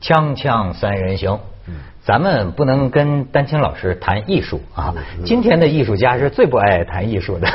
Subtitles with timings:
[0.00, 1.38] 锵锵三人行。
[2.02, 4.92] 咱们不能跟丹青老师谈艺术啊！
[5.22, 7.46] 今天的艺术家是最不爱谈艺术的，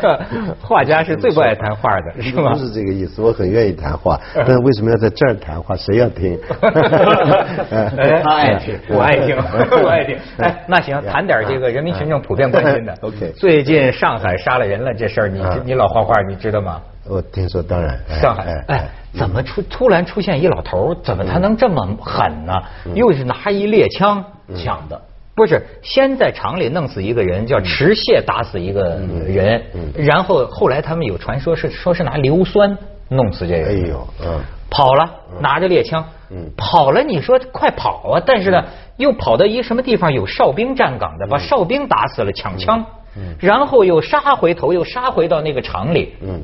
[0.60, 2.52] 画家是最不爱谈画的，是吗？
[2.52, 5.76] 不是这个意思，我很愿意谈话， 但为什么要在这儿谈话？
[5.76, 6.38] 谁要听？
[6.60, 9.36] 他爱听，我爱听，
[9.82, 10.18] 我爱听。
[10.38, 12.92] 哎，那行，谈点这个人民群众普遍关心的。
[13.00, 13.32] OK。
[13.36, 16.82] 最近上海杀了人了，这事儿你你老画画，你知道吗？
[17.06, 17.98] 我听说，当然。
[18.20, 20.94] 上海，哎，怎么出突然出现一老头？
[21.02, 22.52] 怎么他能这么狠呢？
[22.94, 24.24] 又是拿一猎枪
[24.56, 25.00] 抢的，
[25.34, 25.62] 不是？
[25.82, 29.62] 先在厂里弄死一个人，叫持械打死一个人，
[29.96, 32.76] 然后后来他们有传说是说是拿硫酸
[33.08, 33.84] 弄死这个人。
[33.84, 35.10] 哎呦，嗯，跑了，
[35.40, 37.02] 拿着猎枪，嗯，跑了。
[37.02, 38.22] 你说快跑啊！
[38.24, 38.64] 但是呢，
[38.96, 42.82] 又跑到一什么地方有哨兵站岗的，把哨兵打死了，抢枪，
[43.16, 46.40] 嗯，然后又杀回头，又杀回到那个厂里，嗯。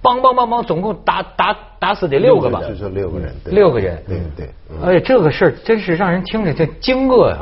[0.00, 2.60] 梆梆梆梆，总共打打打死得六个吧？
[2.60, 4.50] 就说六个人，六个人，对对。
[4.82, 7.38] 哎，这个事儿真是让人听着就惊愕呀。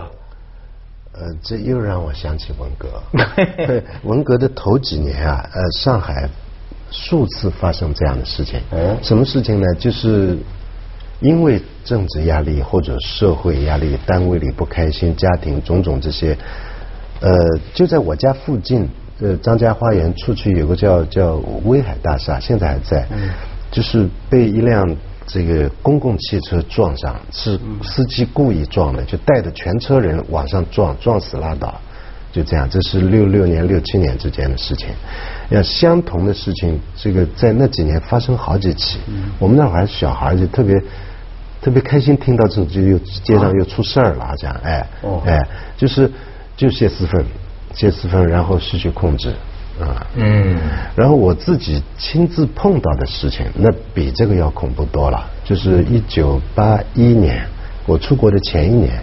[1.12, 2.88] 呃，这又让我想起文革。
[4.04, 6.28] 文革的头几年啊，呃，上海
[6.90, 8.58] 数次发生这样的事情。
[8.70, 8.96] 嗯。
[9.02, 9.74] 什么事情呢？
[9.74, 10.38] 就是
[11.20, 16.36] 因为政治压力或者社会压力，单位里不开心，家庭种种这些，
[17.20, 17.30] 呃，
[17.74, 18.88] 就在我家附近。
[19.20, 23.06] 呃，张家花园出去有个叫叫威海大厦，现在还在，
[23.70, 24.86] 就是被一辆
[25.26, 31.80] 这个公共汽车撞上，是司机故意撞的，就带着全车人往上撞，撞死拉倒，
[32.30, 32.68] 就这样。
[32.68, 34.88] 这是六六年、六七年之间的事情。
[35.48, 38.98] 要相同的事情，这个在那几年发生好几起。
[39.38, 40.76] 我们那会儿小孩就特别
[41.62, 44.86] 特别开心，听到这就又街上又出事儿了，这样，哎，
[45.24, 46.10] 哎，就是
[46.54, 47.24] 就泄私愤。
[47.76, 49.28] 泄私愤，然后失去控制，
[49.78, 50.56] 啊，嗯，
[50.96, 55.22] 然后我自己亲自碰到的事情，那比这个要恐怖多了。
[55.44, 57.46] 就是一九八一年，
[57.84, 58.98] 我出国的前一年，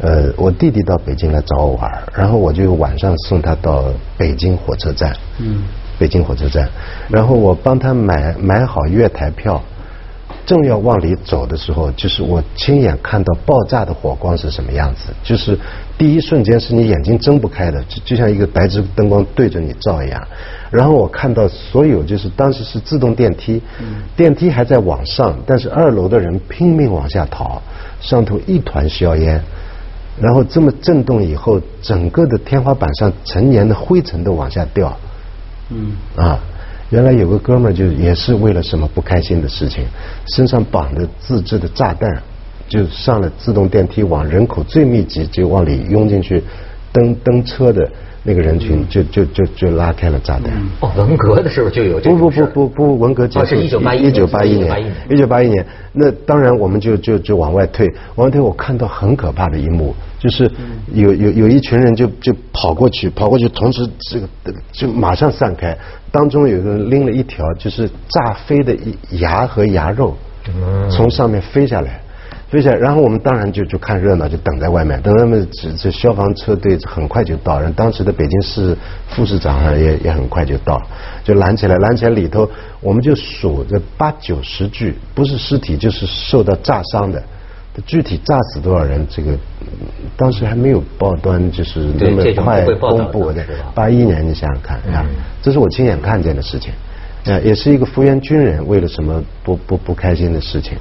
[0.00, 3.84] 呃，我弟弟到北京来找我玩，然后我就晚上送他到
[4.16, 5.62] 北京火车站，嗯，
[5.98, 6.66] 北京火车站，
[7.10, 9.62] 然后我帮他买买好月台票。
[10.46, 15.12] 正要往里走的时候，就是我亲眼看到爆炸的火光是什么样子。
[15.22, 15.58] 就是
[15.96, 20.22] 第一瞬间是你眼睛睁不开的，就就像一个白炽灯光对着你照一样。
[20.70, 23.62] 然后我看到所有，就是当时是自动电梯，
[24.16, 27.62] 电梯还在往上，但是二楼的人拼命往下逃，
[28.00, 29.42] 上头一团硝烟。
[30.20, 34.96] 然后这么震动以后，整个的天花板上成年的灰尘都往下掉。
[35.70, 36.38] 嗯啊。
[36.94, 39.84] 原来有个哥们儿，就也是为了什么不开心的事情，
[40.36, 42.22] 身上绑着自制的炸弹，
[42.68, 46.40] 就上了自动电梯，往人口最密集就往里拥进去，
[46.92, 47.90] 蹬蹬车的
[48.22, 50.52] 那个人群就就就就拉开了炸弹。
[50.82, 53.46] 哦，文革的时候就有这不不不不不，文革结束。
[53.46, 55.66] 是一九八一一九八一年，一九八一年。
[55.92, 59.92] 那当然我们就就就往外退，往外退，我看到很可怕的一幕。
[60.20, 60.48] 就是
[60.92, 64.28] 有有有一群人就就跑过去，跑过去，同时这个
[64.70, 65.76] 就马上散开。
[66.14, 68.72] 当中有个人拎了一条就是炸飞的
[69.10, 70.16] 牙和牙肉，
[70.88, 72.00] 从上面飞下来，
[72.48, 72.76] 飞下来。
[72.76, 75.02] 然后我们当然就就看热闹，就等在外面。
[75.02, 78.76] 等他们这这消防车队很快就到，然后当时的北京市
[79.08, 80.80] 副市长也也很快就到，
[81.24, 82.48] 就拦起来，拦起来里头
[82.80, 87.20] 我们就数着八九十具，不是尸体就是受到炸伤的。
[87.86, 89.04] 具体炸死多少人？
[89.10, 89.36] 这个
[90.16, 93.44] 当时还没有报端，就是那么快公布的。
[93.74, 95.04] 八一年，你想想看啊，
[95.42, 96.72] 这是我亲眼看见的事情，
[97.26, 100.78] 啊，也是一个复员军人为了什么不不不开心的事情，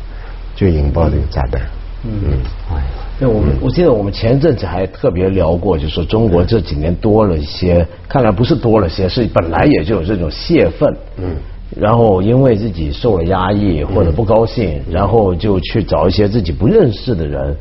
[0.56, 1.62] 就引爆这个炸弹。
[2.04, 2.38] 嗯，
[2.72, 2.84] 哎，
[3.18, 10.96] 那我们我记得我们前一阵子还特别聊过，就说中国这几年多了一些，看来不是多了些，是本来也就有这种泄愤。
[11.18, 11.36] 嗯。
[11.76, 17.56] 然后因为自己受了压抑或者不高兴，然后就去找一些自己不认识的人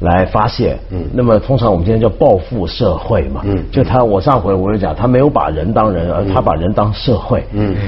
[0.00, 0.78] 来发泄。
[0.90, 7.42] 嗯那么通常我们今天叫报复社会嘛，嗯就他我上回我就讲，他没有把人当人，而他把人当社会，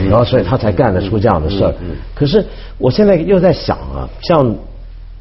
[0.08, 1.74] 然后所以他才干得出这样的事儿。
[2.14, 2.44] 可是
[2.78, 4.54] 我现在又在想啊，像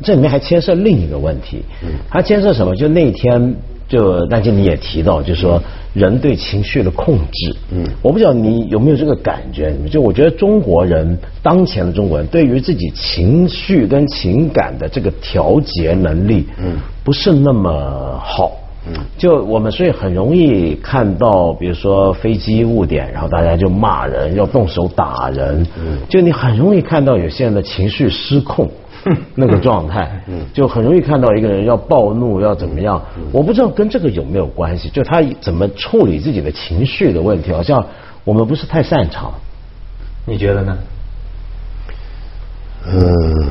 [0.01, 1.63] 这里面还牵涉另一个问题，
[2.09, 2.73] 它牵涉什么？
[2.75, 3.55] 就那天。
[3.87, 5.61] 就但是你也提到，就是说
[5.93, 9.73] 人对情绪的控制，嗯，我不知道你有没有这个感觉？
[9.91, 18.51] 就我觉得中国人当前的中国人对于自己情绪跟情感的这个调节能力，嗯，不是那么好，
[18.87, 28.67] 嗯，就我们所以很容易看到，比如说飞机误点，然后大家就骂人，要动手打人，嗯，就你很容易看到有些人的情绪失控。
[29.35, 30.21] 那个状态，
[30.53, 37.85] 就很容易看到一个人要暴怒要怎么样，我不知道跟这个有没有关系，就他怎么处理自己的情绪的问题，好像
[38.23, 39.33] 我们不是太擅长，
[40.25, 40.77] 你觉得呢？
[42.87, 43.49] 嗯，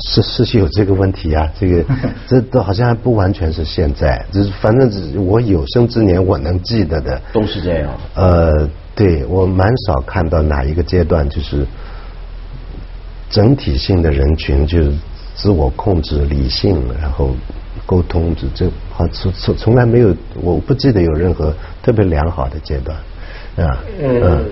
[0.00, 1.84] 是是是有这个问题啊，这个
[2.28, 7.90] 这都好像还不完全是现在，就是反正只我有生之年我能记得的都是这样。
[8.14, 11.66] 呃，对我蛮少看到哪一个阶段就是
[13.32, 14.92] 整体性的人群就是
[15.34, 17.30] 自我控制、理性，然后
[17.84, 21.52] 沟通，这这好从从从来没有，我不记得有任何
[21.82, 22.96] 特别良好的阶段
[23.66, 23.78] 啊。
[24.00, 24.44] 嗯。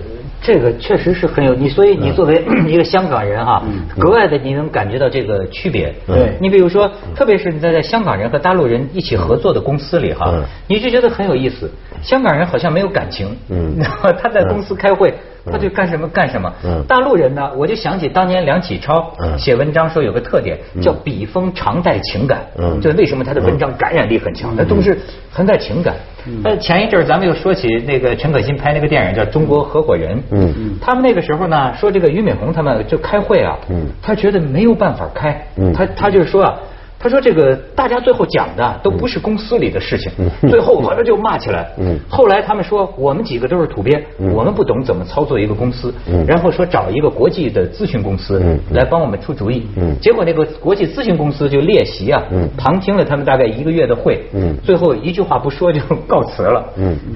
[0.43, 3.63] 这个确实是很有你，所以你作为一个香港人哈，
[3.99, 5.93] 格外的你能感觉到这个区别。
[6.07, 11.69] 对，你比如说，特别是你在在香港人和大陆人一起合作的公司里哈，你就觉得很有意思。
[12.01, 13.77] 香港人好像没有感情，嗯，
[14.19, 15.13] 他在公司开会。
[15.45, 16.51] 他就干什么干什么。
[16.87, 22.41] 大陆人呢，我就想起当年梁启超写文章说有个特点叫笔锋常带情感，
[22.81, 24.53] 就为什么他的文章感染力很强？
[24.55, 24.97] 那都是
[25.31, 25.95] 很带情感。
[26.43, 30.77] 呃，前一阵儿咱们又说起那个陈可辛拍那个电影叫《中国合伙人》，嗯。
[30.79, 33.57] 他们那个时候呢说这个俞敏洪他们就开会啊，
[34.01, 36.59] 他觉得没有办法开，他他就是说啊。
[37.01, 40.11] 他说：“这个大家最后讲的都不是公司里的事情，
[40.47, 41.67] 最后好像就骂起来。
[42.07, 43.99] 后来他们说我们几个都是土鳖，
[44.31, 45.91] 我们不懂怎么操作一个公司，
[46.27, 48.39] 然后说找一个国际的咨询公司
[48.69, 49.65] 来帮我们出主意。
[49.99, 52.21] 结果那个国际咨询公司就列席啊，
[52.55, 54.23] 旁听了他们大概一个月的会，
[54.63, 56.63] 最后一句话不说就告辞了。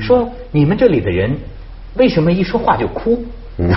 [0.02, 1.38] 说你们这里的人
[1.96, 3.24] 为什么一说话就哭？”
[3.58, 3.70] 嗯，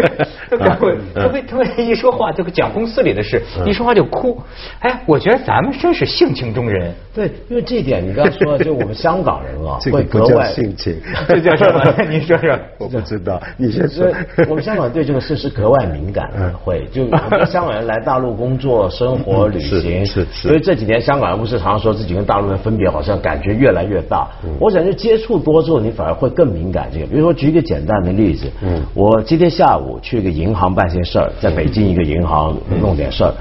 [0.58, 4.40] 他会，他会，他会一说话就讲公司里的事，一说话就哭。
[4.80, 6.92] 哎，我觉得咱们真是性情中人。
[7.14, 10.96] 对，因为这一点，你刚才说，就我们香港人啊， 会格外性情，
[11.28, 11.82] 这叫什么？
[12.08, 13.40] 你说说，我不知道。
[13.56, 14.06] 你先说。
[14.48, 16.30] 我们香港对这个事是格外敏感，
[16.64, 20.48] 会就我们香港人来大陆工作、生活、旅行，是是。
[20.48, 24.28] 所以这几年香港人不是常常说自己跟大陆人分别，好像感觉越来越大。
[24.58, 26.88] 我感觉接触多之后，你反而会更敏感。
[26.92, 29.25] 这个，比如说举一个简单的例子，嗯，我。
[29.26, 33.34] 今天下午去一个银行办些事儿，在北京一个银行弄点事儿，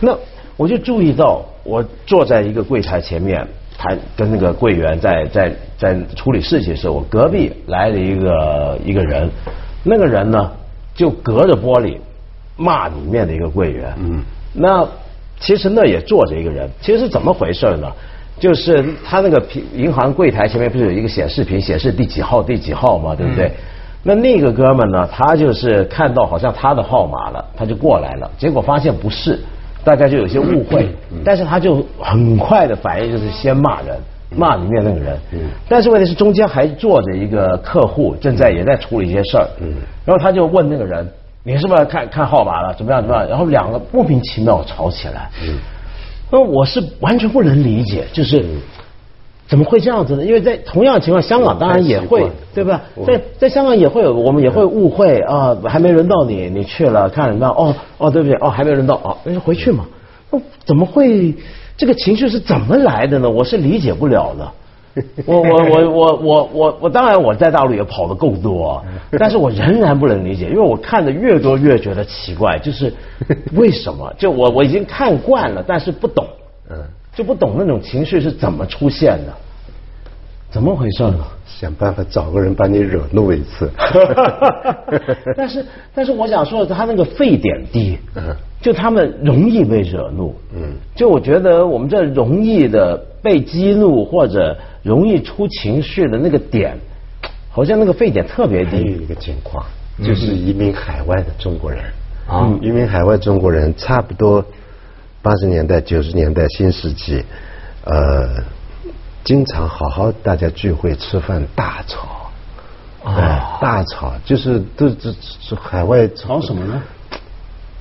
[0.00, 0.16] 那
[0.56, 3.46] 我就注意到，我坐在一个柜台前面，
[3.76, 9.28] 谈跟那个柜员在在在处理事情的时候，我隔壁来了一个一个人，
[9.84, 10.50] 那个人呢
[10.94, 11.98] 就隔着玻璃
[12.56, 14.22] 骂里面的一个柜员，嗯，
[14.54, 14.88] 那
[15.38, 17.92] 其实那也坐着一个人，其实是怎么回事呢？
[18.38, 23.14] 就是他那个平银行柜台前面不是有一个显示屏显示第几号第几号嘛？
[23.14, 23.50] 对不对？
[24.06, 25.08] 那那个哥们呢？
[25.10, 28.30] 他就是看到好像他的号码了，他就过来了。
[28.38, 29.36] 结果发现不是，
[29.82, 30.88] 大家就有些误会。
[31.24, 33.98] 但是他就很快的反应就是先骂人，
[34.30, 35.18] 骂里面那个人。
[35.68, 39.48] 但是问题是中间还坐着一个客户，正在也在处理一些事儿。
[40.04, 41.04] 然后他就问那个人
[41.42, 42.72] ：“你是不是看看号码了？
[42.74, 43.02] 怎么样？
[43.02, 45.28] 怎么样？”然后两个莫名其妙吵起来。
[46.30, 48.44] 那我是完全不能理解，就是。
[49.48, 50.24] 怎么会这样子呢？
[50.24, 52.82] 因为在同样情况，香港当然也会，对吧？
[53.06, 57.46] 在在香港也会有，我们也会误会啊，还没轮到你，你去了看什么？
[57.46, 58.34] 哦哦，对不起？
[58.40, 59.86] 哦，还没轮到哦，那就回去嘛。
[60.30, 61.32] 那怎么会
[61.76, 63.30] 这个情绪是怎么来的呢？
[63.30, 64.52] 我是理解不了的。
[65.26, 68.82] 我我我我我我我当然我在大陆也跑得够多，
[69.18, 72.92] 但是我仍然不能理解，因为我看的越多越觉得奇怪，就是
[73.54, 74.12] 为什么？
[74.18, 76.26] 就我我已经看惯了，但是不懂。
[76.70, 76.76] 嗯。
[77.16, 79.32] 就不懂那种情绪是怎么出现的，
[80.50, 81.24] 怎么回事呢？
[81.46, 83.70] 想办法找个人把你惹怒一次。
[85.34, 87.98] 但是，但是我想说的，他那个沸点低，
[88.60, 90.34] 就他们容易被惹怒。
[90.54, 96.76] 嗯，就我觉得我们这容易的被激怒或者容易出情绪的那个点，
[97.50, 98.70] 好像那个沸点特别低。
[98.72, 99.64] 还有一个情况，
[100.04, 101.82] 就是移民海外的中国人
[102.28, 104.44] 啊，移民海外中国人差不多。
[105.26, 107.24] 八十年代、九十年代新世纪，
[107.82, 108.44] 呃，
[109.24, 112.30] 经常好好大家聚会吃饭大吵，
[113.02, 116.80] 啊，大吵就是都这这海外吵什么呢？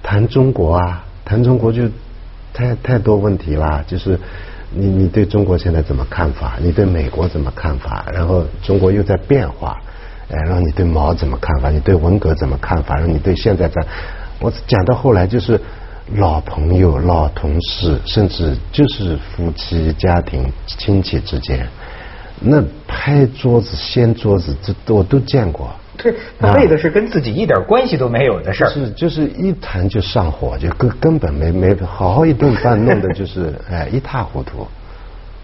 [0.02, 1.88] 谈中国啊，谈中国就
[2.52, 4.20] 太太多问题啦，就是
[4.72, 6.54] 你你对中国现在怎么看法？
[6.60, 8.08] 你对美国怎么看法？
[8.12, 9.80] 然后中国又在变化，
[10.32, 11.70] 哎，然后你对毛怎么看法？
[11.70, 12.96] 你对文革怎么看法？
[12.96, 13.86] 然后你对现在在，
[14.40, 15.62] 我讲到后来就是。
[16.14, 21.68] 老朋友、老同事，甚至就是夫妻、家庭、亲戚之间，
[22.40, 25.70] 那拍桌子、掀桌子，这我都见过。
[25.98, 26.14] 对，
[26.54, 28.70] 为的是跟自己一点关系都没有的事儿。
[28.70, 34.68] 是，就是一谈就上火，就根根本没没好好一顿饭，弄的就是 哎一塌糊涂。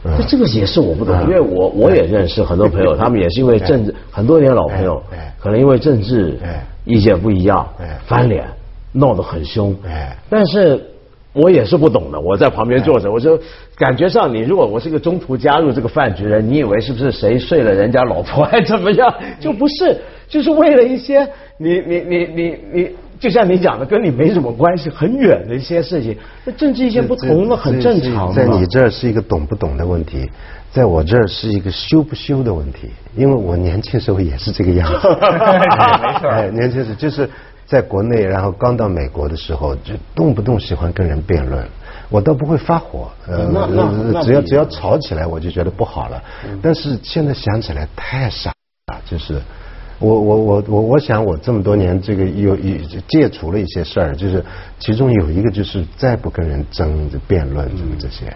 [0.04, 5.02] 这这个也是我不懂，因为我我也认识很多朋友，他们也是因为政治，很多年老朋友，
[5.40, 6.38] 可能因为政治
[6.86, 7.68] 意见不一样，
[8.06, 8.46] 翻脸。
[8.92, 10.82] 闹得很凶，哎，但是
[11.34, 12.20] 我也是不懂的。
[12.20, 13.40] 我在旁边坐着，我就
[13.78, 19.14] 感觉上，你如果我是个中途加入这个饭局的人，你以为是不是谁睡了人家老婆还怎么样？
[19.40, 28.34] 就不是，就是为了一些你你你你你就像你讲的，跟你没什么关系，很远的一些事情，那政治意见不同，那很正常。
[28.34, 30.30] 在你这儿是一个懂不懂的问题，
[30.72, 35.08] 在我这儿是一个修不修的问题，因为我年轻时候也是这个样子。
[35.08, 37.30] 没错，哎，年轻时就是
[37.66, 41.66] 在国内，然后刚到美国的时候，就动不动喜欢跟人辩论。
[42.10, 46.22] 我倒不会发火，呃，只要只要吵起来，我就觉得不好了。
[46.62, 48.54] 但是现在想起来太傻
[48.88, 49.42] 了，就是
[50.00, 52.76] 我我我我我想我这么多年这个有有
[53.08, 54.44] 戒除了一些事儿，就是
[54.78, 58.36] 其中有一个就是再不跟人争辩论什么这些。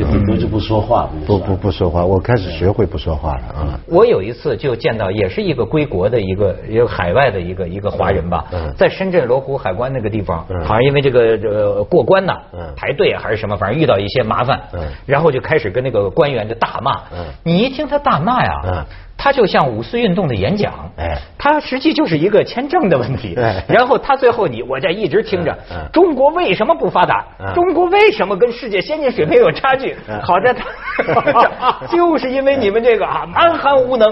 [0.00, 3.80] 就顶多就不说话，不不不说话，我开始学会不说话了啊！
[3.86, 12.32] 我有一次就见到，也是一个归国的一个一个海外的一个一个华人吧，在深圳罗湖海关那个地方，好像因为这个呃过关呐，
[12.74, 14.58] 排队还是什么，反正遇到一些麻烦，
[15.04, 17.02] 然后就开始跟那个官员就大骂。
[17.42, 18.86] 你一听他大骂呀。
[19.22, 23.34] 他就像五四运动的演讲，哎，他实际就是一个签证的问题，
[23.68, 25.54] 然后他最后你我在一直听着，
[25.92, 27.26] 中国为什么不发达？
[27.54, 29.94] 中国为什么跟世界先进水平有差距？
[30.22, 34.08] 好在他 就是因为你们这个啊蛮横无能，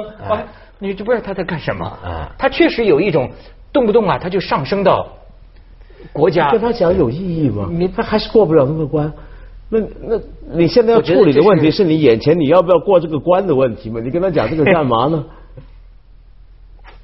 [0.78, 1.86] 你就不知道他在干什么？
[2.04, 2.28] 啊？
[2.36, 3.30] 他确实有一种
[3.72, 5.08] 动不动啊他就上升到
[6.12, 7.66] 国家，跟他讲有意义吗？
[7.70, 9.10] 你他还是过不了那个关。
[9.70, 10.20] 那那
[10.54, 14.00] 你现在要处理的问题是你眼前你要不要过这个关的问题嘛？
[14.00, 15.24] 你跟他讲这个干嘛呢？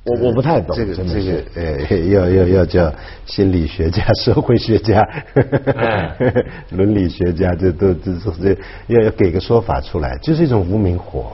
[0.04, 2.92] 我我不太懂这个这个呃要要要叫
[3.25, 5.06] 心理学家、 社会学家、
[6.73, 8.56] 伦理学家，这都这这
[8.88, 11.33] 要要给个说法出来，就是一种无名火。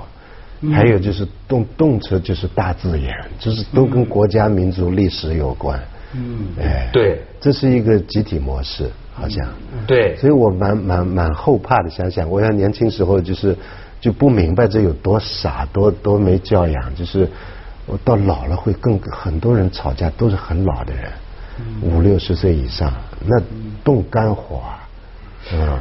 [0.75, 5.81] 还有就是动动车就是大自然，就是都跟国家、民族、历史有关。
[6.15, 8.91] 嗯，哎，对，这是一个集体模式。
[9.13, 9.47] 好像
[9.87, 11.91] 对，所以我蛮蛮蛮后怕的。
[11.91, 13.55] 想想，我要年轻时候就是
[14.01, 16.95] 就不明白这有多傻，多多没教养。
[16.95, 17.29] 就是
[17.85, 21.11] 我到老了会更很多人吵架都是很老的人，
[21.83, 22.91] 五六十岁以上，
[23.27, 23.39] 那
[23.85, 24.89] 动肝火啊！
[25.53, 25.79] 嗯，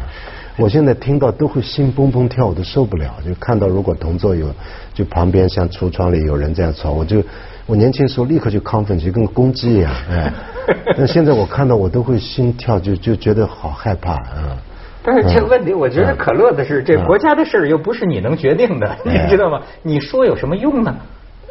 [0.58, 3.16] 我现在听到都会心砰砰跳，我都受不了。
[3.26, 4.54] 就看到如果同座有
[4.94, 7.24] 就旁边像橱窗里有人这样吵，我就
[7.70, 10.34] 我年轻时候立刻就亢奋，就跟公鸡一样，哎。
[10.98, 14.58] 但现在我看到我都会心跳，就就觉得好害怕啊！
[15.02, 19.62] 但是这个问题，我觉得可乐的是，这国家的事儿又不是你能决定的， 你知道吗？
[19.82, 20.96] 你说有什么用呢？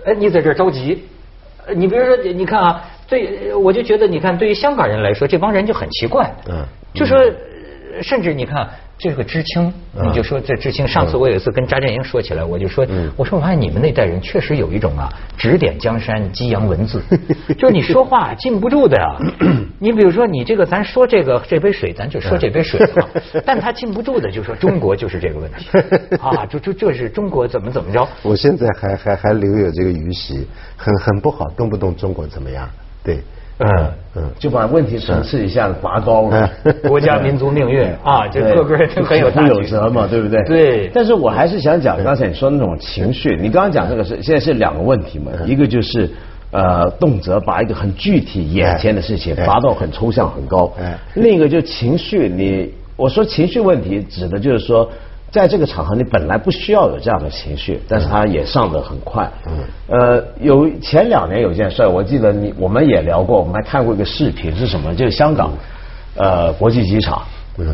[0.04, 1.02] 哎，你在这着急，
[1.74, 6.62] 你比如说，你看啊，对，我就觉得，你看，对于香港人来说，这帮人就很奇怪，嗯，
[6.94, 7.18] 就说，
[8.02, 8.68] 甚至你看。
[9.00, 10.84] 这个知青，你就说这知青。
[10.88, 17.00] 上次我有一次跟张建英说起来，我就说，我说我发现你们那代人确实有一种啊，指点江山，激扬文字，
[17.56, 19.16] 就是你说话禁不住的呀。
[19.78, 23.08] 你比如说你这个，咱说这个这杯水，咱就说这杯水啊，
[23.46, 25.68] 但他禁不住的就说中国就是这个问题
[26.20, 28.04] 啊，就就这是中国怎么怎么着。
[28.24, 30.44] 我现在还还还留有这个余习，
[30.76, 32.68] 很很不好，动不动中国怎么样？
[33.04, 33.20] 对。
[33.58, 36.50] 嗯嗯，就把问题层次一下子拔高了，
[36.86, 40.42] 国家民族命运 啊，这个个都很有有责嘛，对不对？
[40.44, 40.90] 对。
[40.94, 46.08] 但是我还是想讲刚才你说那种情绪，你刚刚讲这个是现在是两个问题嘛，一个就是
[46.50, 50.72] 呃动辄把一个很具体眼前的事情拔到很抽象很高，
[51.14, 54.88] 另一个就情绪，你我说情绪问题指的就是说。
[55.30, 59.30] 在这个场合，你本来不需要有这样的情绪，但是他也上得很快。
[59.46, 59.52] 嗯。
[59.88, 64.94] 呃，有前两年有件事，我记得你我们也聊过，我们还看过一个视频，是什么？
[64.94, 65.52] 就是香港
[66.16, 67.22] 呃国际机场，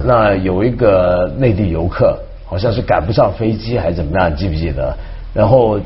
[0.04, 4.92] 那有一个内地游客，好像是赶不上飞机还是怎么样，记不记得？
[5.32, 5.78] 然后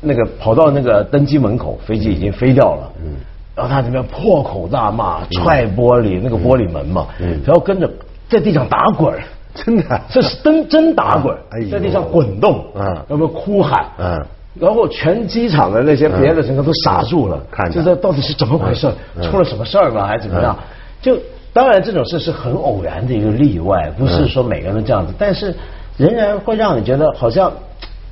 [0.00, 2.92] 那个跑到那个登机门口，飞机已经飞掉了。
[3.04, 3.16] 嗯。
[3.54, 7.40] 然后他这边破口大骂，踹玻璃那个玻璃门嘛，嗯。
[7.44, 7.90] 然后跟着
[8.26, 9.14] 在地上打滚。
[9.54, 11.36] 真的，这是真真打滚，
[11.70, 14.20] 在地上滚动，嗯，要不哭喊，嗯，
[14.58, 18.90] 然后全机场的那些别的乘客都傻住了，看，这这到底是怎么回事？
[19.22, 20.06] 出了什么事儿吗？
[20.06, 20.56] 还是怎么样？
[21.00, 21.16] 就
[21.52, 25.54] 当然这种事是很偶然的一个例外，不是说每个人都这样子，但是
[25.96, 27.52] 仍然会让你觉得好像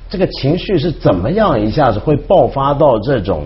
[0.09, 3.43] 这个情绪是怎么样一下子会爆发到这种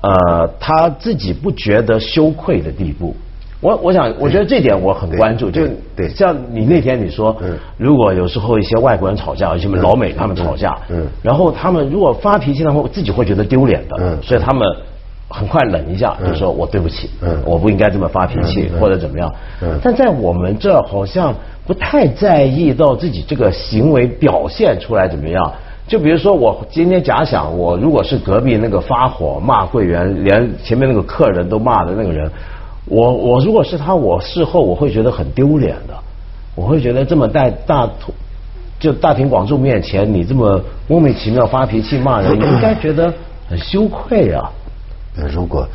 [0.00, 3.14] 呃他自己不觉得羞愧的地步。
[3.60, 5.62] 我我想，我觉得这点我很关注，就
[5.96, 7.34] 对，像你那天你说，
[7.78, 14.68] 如果有时候一些外国人吵架，什么老美他们吵架，嗯，然后他们如果发脾气，他们自己会觉得丢脸的，嗯，所以他们
[15.30, 19.32] 很快冷一下，就说我对不起，嗯，我不应该这么发脾气或者怎么样，
[19.62, 21.34] 嗯，但在我们这好像
[21.66, 25.52] 不太在意到自己这个行为表现出来怎么样，
[25.88, 32.30] 就比如说我今天假想我如果是隔壁那个发火骂柜员，连前面那个客人都骂的那个人。
[32.86, 35.94] 我我如果是他，我事后我会觉得很丢脸的，
[36.54, 37.88] 我会觉得这么在大
[38.78, 43.12] 就大庭广众面前，你这么莫名其妙发脾气骂人，你应该觉得
[43.48, 44.50] 很羞愧啊。
[45.32, 45.66] 如果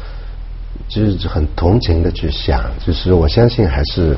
[0.88, 4.15] 就是很同情的去想，就是我相信还是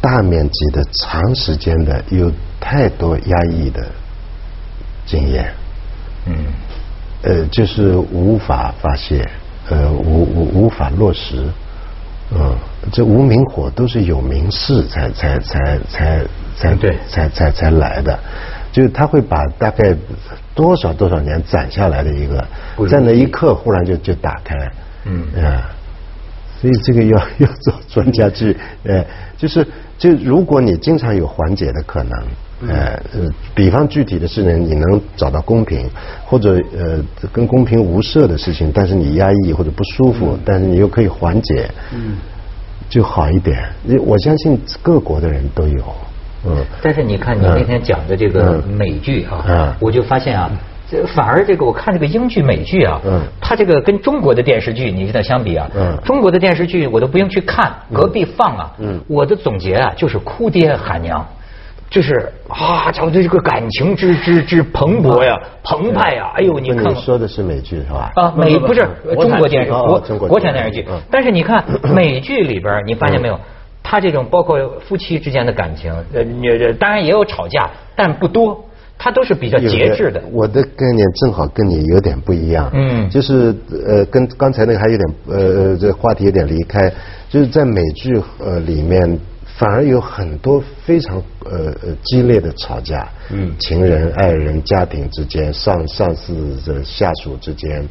[0.00, 2.30] 大面积的、长时间的，有
[2.60, 3.86] 太多压抑的
[5.06, 5.52] 经验，
[6.26, 6.34] 嗯，
[7.22, 9.24] 呃，就是无法发泄，
[9.70, 11.44] 呃，无无无法落实，
[12.30, 12.56] 嗯，
[12.92, 16.24] 这无名火都是有名士才才才才
[16.56, 16.96] 才对。
[17.08, 18.18] 才才才来的，
[18.70, 19.96] 就是他会把大概
[20.54, 22.46] 多少多少年攒下来的一个
[22.88, 24.54] 在那一刻忽然就就打开，
[25.04, 25.22] 嗯。
[25.42, 25.70] 啊，
[26.60, 29.04] 所以这个要 要找专家去，呃，
[29.36, 29.66] 就是
[29.96, 32.12] 就如果你经常有缓解的可能。
[32.66, 35.88] 呃呃，比方具体的事情，你能找到公平，
[36.24, 36.98] 或者呃
[37.32, 42.16] 跟公平无涉的事情，但是你压抑或者不舒服，但是你又可以缓解，嗯，
[42.88, 43.56] 就好一点。
[44.04, 45.84] 我相信各国的人都有，
[46.46, 50.50] 嗯，但是你看你那天讲的这个嗯美剧啊，嗯我就发现啊，
[50.90, 61.24] 这反而这个我看这个英剧美剧啊，嗯它这个跟中国的电视剧你知道相比啊，嗯中国的电视剧我都不用去看，隔壁放啊，嗯我的总结啊就是哭爹喊娘。
[61.90, 66.30] 就是啊，瞧这这个感情之之之蓬勃呀，澎湃呀！
[66.36, 68.12] 哎呦，你看你说的是美剧是吧？
[68.14, 68.86] 啊，美不是
[69.18, 71.64] 中国电视国国国产电视剧嗯，但是你看
[71.94, 73.38] 美剧里边，你发现没有？
[73.82, 76.22] 他这种包括夫妻之间的感情，呃
[76.74, 78.62] 当然也有吵架，但不多，
[78.98, 80.20] 他都是比较节制的。
[80.30, 82.70] 我的概念正好跟你有点不一样。
[82.74, 83.54] 嗯就是
[83.86, 85.36] 呃，跟刚才那个还有点呃
[85.70, 86.92] 呃，这话题有点离开。
[87.30, 89.18] 就是在美剧呃里面，
[89.58, 93.08] 反而有很多非常呃呃激烈的吵架。
[93.30, 97.84] 嗯，情人、爱人、家庭之间，上上司的下属之间，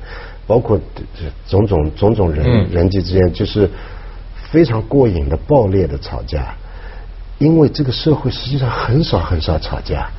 [0.47, 0.79] 包括
[1.13, 3.69] 这种种种种人、嗯人际之间，就是
[4.49, 6.55] 非常过瘾的暴烈的吵架。
[7.37, 10.09] 因为这个社会实际上很少很少吵架，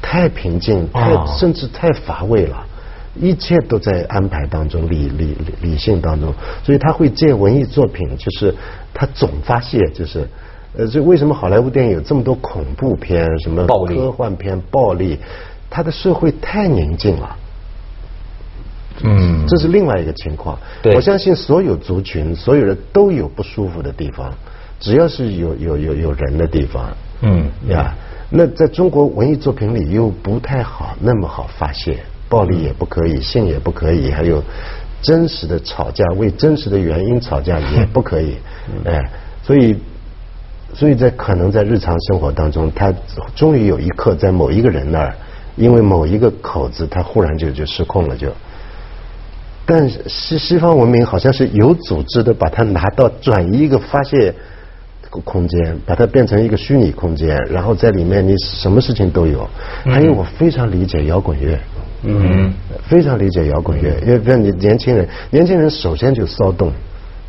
[0.00, 2.64] 太平静，太、哦甚至太乏味了，
[3.16, 6.32] 一切都在安排当中，理理理理性当中，
[6.62, 8.54] 所以他会借文艺作品，就是
[8.94, 10.28] 他总发泄，就是。
[10.76, 15.18] 呃，这为什么好莱坞电影有这么多恐怖片、什么暴力科幻片、暴力？
[15.68, 17.36] 它的社会太宁静了，
[19.02, 20.56] 嗯这是另外一个情况。
[20.80, 24.32] 对我相信所有族群、所有人都有不舒服的地方，
[24.78, 27.94] 只要是有有有有人的地方，嗯呀，
[28.30, 31.98] 那在中国文艺作品里又不太好那么好发泄，
[32.28, 34.42] 暴力也不可以，性也不可以，还有
[35.02, 38.36] 真实的吵架，为真实的原因吵架也不可以，
[38.86, 39.10] 哎，
[39.42, 39.76] 所以。
[40.76, 42.92] 所以在可能在日常生活当中，他
[43.34, 45.16] 终于有一刻在某一个人那儿，
[45.56, 48.28] 因为某一个口子，他忽然就就失控了就。
[49.64, 54.34] 但西西方文明好像是有组织的把它拿到转移一个发泄
[55.24, 59.48] 空间，把它变成一个虚拟空间，然后在里面你什么事情都有。
[59.84, 61.58] 还有我非常理解摇滚乐，
[62.02, 62.52] 嗯，
[62.86, 66.70] 非常理解摇滚乐，因为比如你年轻人，年轻人首先就骚动。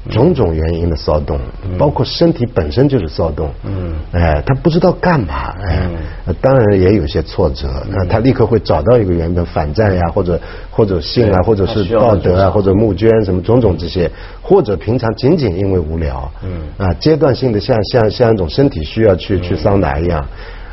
[0.09, 1.39] 种种原因的骚动，
[1.77, 5.89] 包括身体本身就是骚动，嗯，哎，他不知道干嘛，哎，
[6.25, 10.39] 呃当然也有些挫折，那他立刻会找到一个原本反战呀，或者
[10.71, 14.09] 或者性啊，或者是道德啊，或者募捐什么种种这些，
[14.41, 20.25] 或者平常仅仅因为无聊，嗯，啊，阶段性的像像像一种身体需要去去桑拿一样。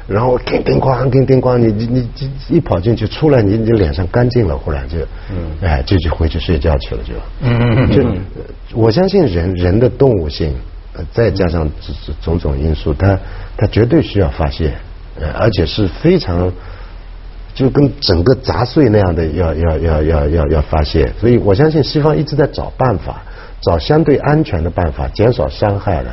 [0.06, 2.08] 然后叮叮咣叮叮咣，你你你
[2.48, 4.98] 你一跑进去，出来你你脸上干净了，忽然就，
[5.30, 7.90] 嗯，哎，就就回去睡觉去了就，嗯。
[7.90, 10.54] 就我相信人人的动物性，
[10.96, 11.68] 呃再加上
[12.20, 13.18] 种种因素，它
[13.56, 14.72] 它绝对需要发泄，
[15.20, 16.52] 呃，而且是非常。
[17.54, 23.22] 就跟整个砸碎那样的要要要要要要发泄，所以我相信西方一直在找办法，
[23.64, 26.11] 找相对安全的办法，减少伤害的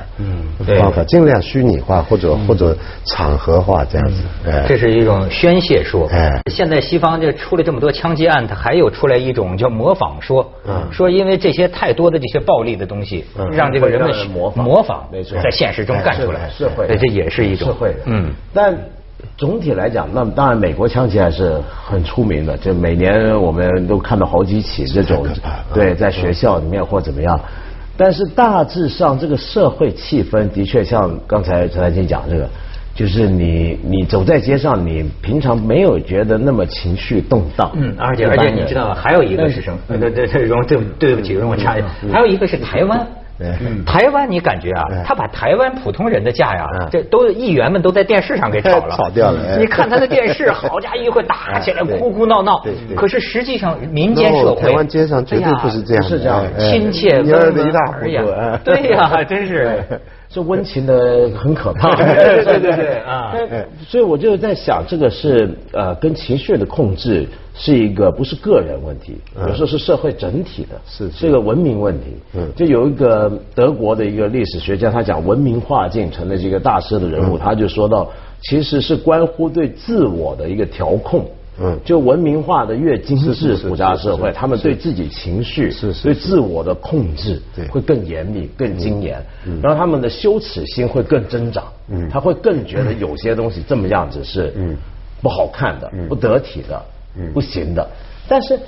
[0.66, 4.24] 对方法，尽量虚拟化或者或者场合化这样子。
[4.46, 6.08] 哎这是一种宣泄说。
[6.12, 18.34] 哎现在西方就出了这么多枪击案，它还有出来一种叫模仿说，嗯说因为这些太多的这些暴力的东西，嗯让这个人们会让人模仿模仿没错在现实中干出来，是会的对，这也是一种社会的，嗯。
[18.54, 18.76] 但
[19.38, 25.26] 总体来讲，那么当然美国枪击案是很出名的，就每年我们都看到好几起这种
[25.74, 27.40] 对，在学校里面或怎么样。
[27.98, 32.50] 但是大致上，这个社会气氛的确像刚才陈丹青讲这个，
[32.96, 37.70] 就是你你走在街上，你平常没有觉得那么情绪动荡。
[37.76, 39.80] 嗯，而且而且你知道还有一个是什么？
[40.00, 43.06] 对对对，容对对不起，容我插一句，还有一个是台湾。
[43.62, 43.84] 嗯。
[43.86, 49.58] 台湾，你感觉啊，他把台湾普通人的架呀嗯，这都议员们都在电视上给炒了， 炒掉了哎。
[49.58, 52.64] 你看他的电视， 好家伙，一会打起来，哭哭闹闹。
[52.96, 59.80] 可是实际上，民间社会，台湾街上绝对不是这样是这样亲切温文一塌糊尔雅涂哎对呀，真是。
[60.34, 61.94] 这温情的很可怕。
[62.00, 63.36] 对对对啊
[63.88, 69.18] 所以我就在想，这个是呃跟情绪的控制是一个不是个人问题，
[69.48, 72.16] 有时候是社会整体的，是是是一个文明问题。
[72.34, 78.10] 嗯就有一个德国的一个历史学家，他讲文明化进程的这个大师的人物，他就说到，
[78.42, 81.26] 其实是关乎对自我的一个调控。
[81.60, 81.80] 嗯。
[81.84, 87.68] 就文明化的越精致是是是复杂的社会，他们对自己情绪、是是对自我的控制对。
[87.68, 89.22] 会更严密、更精严，
[89.62, 92.08] 然后他们的羞耻心会更增长，嗯。
[92.10, 94.78] 他会更觉得有些东西这么样子是嗯。
[95.22, 96.82] 不好看的、不得体的、
[97.16, 97.32] 嗯。
[97.34, 97.88] 不行的。
[98.28, 98.60] 但是，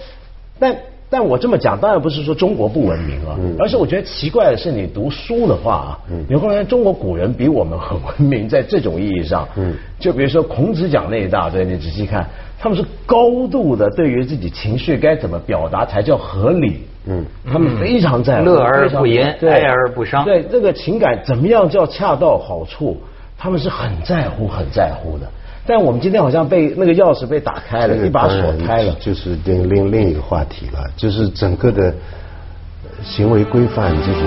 [0.60, 0.76] 但
[1.10, 3.56] 但我这么讲，当然不是说中国不文明啊，嗯。
[3.58, 9.76] 而是我觉得奇怪的是，你读书的话啊，你会发现中国古人比我们很文明，在这种意义上，嗯。
[10.00, 12.28] 就比如说孔子讲那一大堆，你仔细看，
[12.63, 16.80] 他们是高度的对于自己情绪该怎么表达才叫合理。
[17.06, 22.97] 嗯，他们非常在乎，乐而不言哀而不伤对这个情感怎么样叫恰到好处，
[23.38, 25.28] 他们是很在乎、很在乎的。
[25.67, 28.95] 但我们今天好像被那个钥匙被打开了，一把锁开了。
[29.02, 34.21] 就是另另另一个话题了，就是整个的呃行为规范这种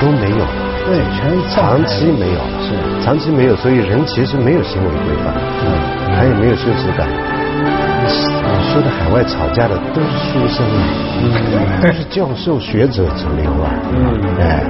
[0.00, 0.46] 都没有，
[0.86, 5.34] 对，全长期没有，是长期没有，所以人其实没有行为规范，
[5.66, 7.37] 嗯，他也没有羞耻感。
[7.60, 10.80] 你说的海外吵架的都是书生啊，
[11.22, 14.64] 嗯，都是教授学者主流啊，嗯，哎，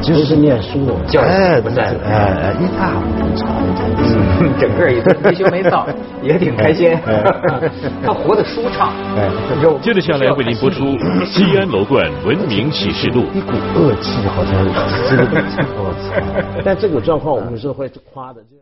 [0.00, 0.94] 就都是念书的。
[1.06, 4.16] 教哎，不在哎哎，一塌糊涂吵的真的是。
[4.16, 5.86] 嗯整个一顿没羞没臊，
[6.22, 6.96] 也挺开心。
[8.04, 8.92] 他活得舒畅。
[9.16, 9.28] 哎
[9.62, 10.84] 有接着下来为您播出
[11.24, 13.22] 《西安楼冠文明启示录》。
[13.34, 14.52] 一股恶气，好像
[15.08, 15.42] 这个，
[15.76, 16.60] 我操！
[16.64, 18.40] 但这个状况我们是会夸的。
[18.42, 18.56] 就